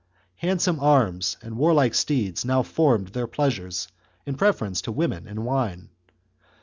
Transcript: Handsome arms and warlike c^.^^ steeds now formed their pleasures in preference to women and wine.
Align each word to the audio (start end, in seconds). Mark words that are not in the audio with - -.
Handsome 0.37 0.79
arms 0.79 1.37
and 1.43 1.59
warlike 1.59 1.91
c^.^^ 1.93 1.99
steeds 1.99 2.43
now 2.43 2.63
formed 2.63 3.09
their 3.09 3.27
pleasures 3.27 3.87
in 4.25 4.33
preference 4.33 4.81
to 4.81 4.91
women 4.91 5.27
and 5.27 5.45
wine. 5.45 5.89